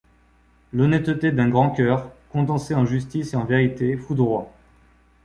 [0.73, 4.51] L’honnêteté d’un grand cœur, condensée en justice et en vérité, foudroie.